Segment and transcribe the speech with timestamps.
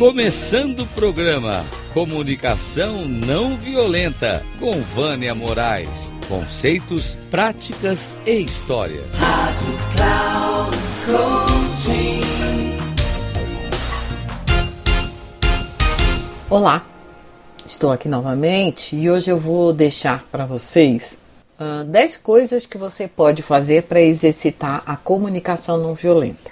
[0.00, 6.10] Começando o programa Comunicação Não Violenta com Vânia Moraes.
[6.26, 9.02] Conceitos, práticas e história.
[9.12, 12.20] Rádio Cloud Coaching.
[16.48, 16.82] Olá,
[17.66, 21.18] estou aqui novamente e hoje eu vou deixar para vocês
[21.60, 26.50] uh, 10 coisas que você pode fazer para exercitar a comunicação não violenta.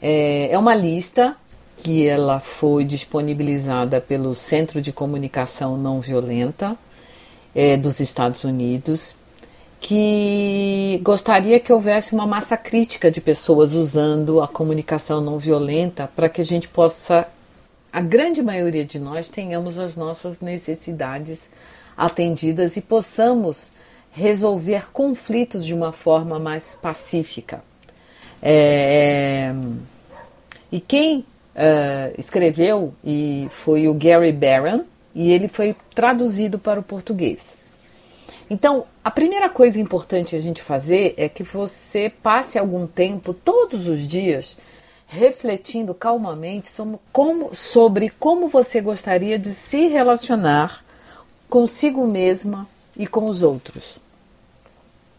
[0.00, 1.36] É, é uma lista
[1.78, 6.76] que ela foi disponibilizada pelo Centro de Comunicação Não Violenta
[7.54, 9.14] é, dos Estados Unidos,
[9.80, 16.28] que gostaria que houvesse uma massa crítica de pessoas usando a comunicação não violenta para
[16.28, 17.28] que a gente possa,
[17.92, 21.48] a grande maioria de nós, tenhamos as nossas necessidades
[21.96, 23.70] atendidas e possamos
[24.10, 27.62] resolver conflitos de uma forma mais pacífica.
[28.42, 29.54] É,
[30.72, 31.24] e quem
[31.56, 37.56] uh, escreveu e foi o Gary Barron e ele foi traduzido para o português.
[38.48, 43.88] Então, a primeira coisa importante a gente fazer é que você passe algum tempo, todos
[43.88, 44.56] os dias,
[45.08, 50.84] refletindo calmamente sobre como, sobre como você gostaria de se relacionar
[51.48, 53.98] consigo mesma e com os outros.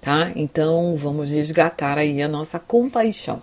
[0.00, 0.32] Tá?
[0.34, 3.42] Então, vamos resgatar aí a nossa compaixão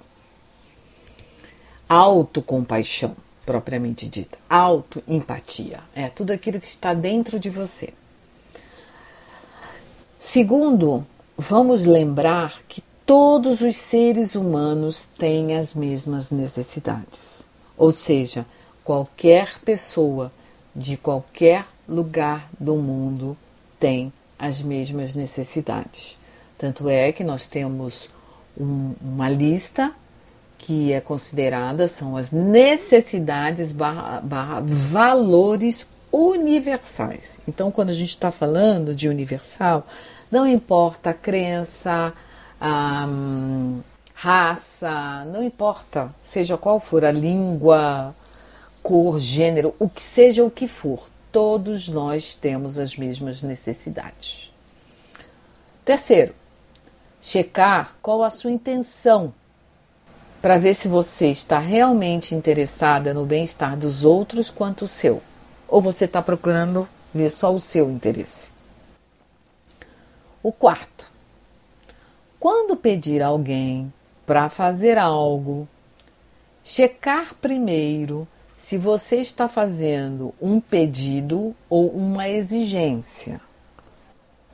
[1.88, 5.80] autocompaixão, propriamente dita, autoempatia.
[5.96, 7.94] É tudo aquilo que está dentro de você.
[10.20, 11.06] Segundo,
[11.38, 17.46] vamos lembrar que todos os seres humanos têm as mesmas necessidades.
[17.78, 18.46] Ou seja,
[18.84, 20.32] qualquer pessoa
[20.76, 23.38] de qualquer lugar do mundo
[23.80, 26.18] tem as mesmas necessidades.
[26.58, 28.10] Tanto é que nós temos
[28.60, 29.94] um, uma lista
[30.58, 37.40] que é considerada são as necessidades barra, barra valores universais.
[37.48, 39.86] Então, quando a gente está falando de universal,
[40.32, 42.14] não importa a crença,
[42.60, 43.82] a hum,
[44.14, 48.14] raça, não importa, seja qual for a língua,
[48.82, 54.52] cor, gênero, o que seja o que for, todos nós temos as mesmas necessidades.
[55.86, 56.34] Terceiro,
[57.22, 59.34] checar qual a sua intenção
[60.42, 65.22] para ver se você está realmente interessada no bem-estar dos outros quanto o seu,
[65.68, 68.50] ou você está procurando ver só o seu interesse.
[70.44, 71.12] O quarto,
[72.40, 73.92] quando pedir alguém
[74.26, 75.68] para fazer algo,
[76.64, 83.40] checar primeiro se você está fazendo um pedido ou uma exigência.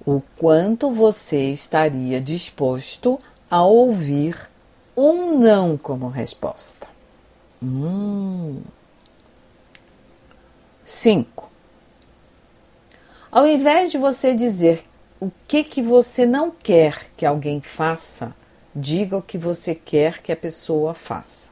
[0.06, 3.20] O quanto você estaria disposto
[3.50, 4.50] a ouvir
[4.96, 6.88] um não como resposta.
[7.62, 8.62] Hum.
[10.84, 11.50] Cinco.
[13.32, 14.84] Ao invés de você dizer
[15.20, 18.36] o que, que você não quer que alguém faça,
[18.76, 21.52] diga o que você quer que a pessoa faça.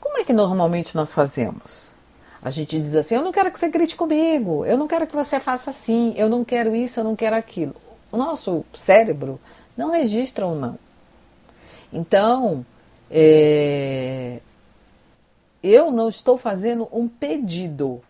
[0.00, 1.94] Como é que normalmente nós fazemos?
[2.40, 5.14] A gente diz assim: eu não quero que você grite comigo, eu não quero que
[5.14, 7.74] você faça assim, eu não quero isso, eu não quero aquilo.
[8.12, 9.40] O nosso cérebro
[9.76, 10.78] não registra um não.
[11.94, 12.66] Então,
[13.08, 14.40] é,
[15.62, 18.02] eu não estou fazendo um pedido.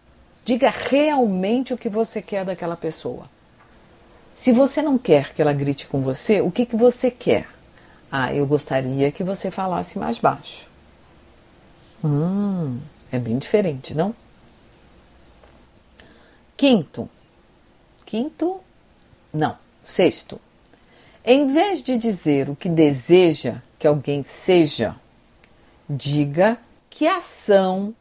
[0.42, 3.28] Diga realmente o que você quer daquela pessoa.
[4.34, 7.46] Se você não quer que ela grite com você, o que, que você quer?
[8.10, 10.66] Ah, eu gostaria que você falasse mais baixo.
[12.02, 12.78] Hum,
[13.12, 14.14] é bem diferente, não?
[16.56, 17.08] Quinto.
[18.06, 18.60] Quinto,
[19.32, 19.56] não.
[19.82, 20.40] Sexto.
[21.24, 24.96] Em vez de dizer o que deseja que alguém seja,
[25.86, 26.56] diga
[26.88, 27.94] que ação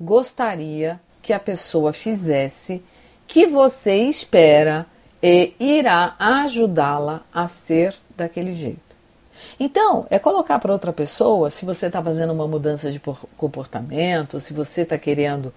[0.00, 2.82] gostaria que a pessoa fizesse,
[3.28, 4.86] que você espera
[5.22, 8.80] e irá ajudá-la a ser daquele jeito.
[9.60, 13.00] Então, é colocar para outra pessoa se você está fazendo uma mudança de
[13.36, 15.54] comportamento, se você está querendo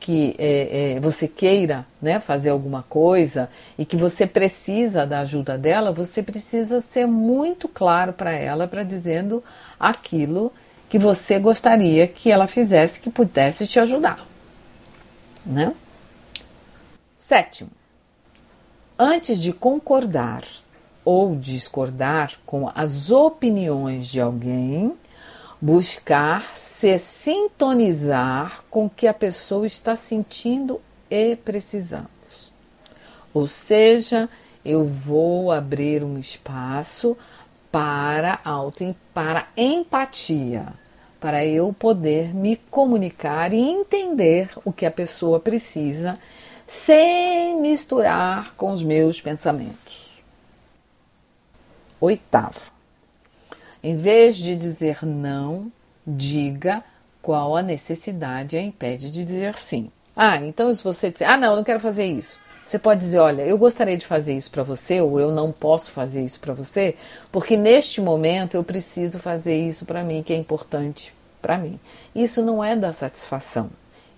[0.00, 5.58] que é, é, você queira né, fazer alguma coisa e que você precisa da ajuda
[5.58, 9.44] dela, você precisa ser muito claro para ela para dizendo
[9.78, 10.50] aquilo
[10.88, 14.26] que você gostaria que ela fizesse que pudesse te ajudar.
[15.44, 15.74] Né?
[17.14, 17.70] Sétimo,
[18.98, 20.42] antes de concordar
[21.04, 24.94] ou discordar com as opiniões de alguém,
[25.60, 30.80] buscar se sintonizar com o que a pessoa está sentindo
[31.10, 32.08] e precisando.
[33.32, 34.28] Ou seja,
[34.64, 37.16] eu vou abrir um espaço
[37.70, 40.66] para auto para empatia,
[41.20, 46.18] para eu poder me comunicar e entender o que a pessoa precisa
[46.66, 50.20] sem misturar com os meus pensamentos.
[52.00, 52.72] Oitavo,
[53.82, 55.70] em vez de dizer não,
[56.06, 56.82] diga
[57.22, 59.90] qual a necessidade a impede de dizer sim.
[60.16, 62.38] Ah, então se você disser, ah, não, eu não quero fazer isso.
[62.66, 65.90] Você pode dizer, olha, eu gostaria de fazer isso para você, ou eu não posso
[65.90, 66.94] fazer isso para você,
[67.32, 71.12] porque neste momento eu preciso fazer isso para mim, que é importante
[71.42, 71.80] para mim.
[72.14, 73.70] Isso não é dar satisfação,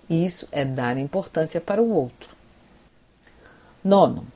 [0.07, 2.35] isso é dar importância para o outro.
[3.83, 4.27] Nono,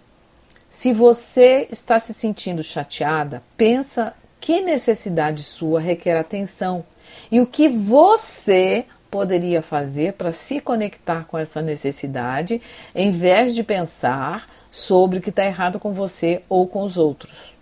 [0.67, 6.85] se você está se sentindo chateada, pensa que necessidade sua requer atenção
[7.31, 12.61] e o que você poderia fazer para se conectar com essa necessidade,
[12.93, 17.55] em vez de pensar sobre o que está errado com você ou com os outros.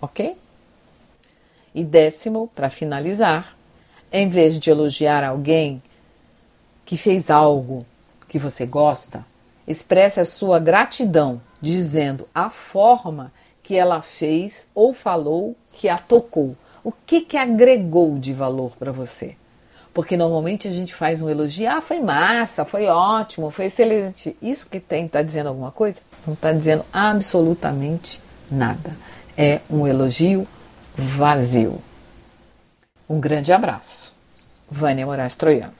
[0.00, 0.36] Ok?
[1.74, 3.56] E décimo, para finalizar,
[4.12, 5.82] em vez de elogiar alguém
[6.84, 7.78] que fez algo
[8.28, 9.24] que você gosta,
[9.66, 13.32] expresse a sua gratidão dizendo a forma
[13.70, 16.56] que ela fez ou falou que a tocou.
[16.82, 19.36] O que, que agregou de valor para você?
[19.94, 24.36] Porque normalmente a gente faz um elogio, ah, foi massa, foi ótimo, foi excelente.
[24.42, 26.00] Isso que tem está dizendo alguma coisa?
[26.26, 28.20] Não está dizendo absolutamente
[28.50, 28.96] nada.
[29.38, 30.44] É um elogio
[30.96, 31.80] vazio.
[33.08, 34.12] Um grande abraço.
[34.68, 35.79] Vânia Moraes Troiano.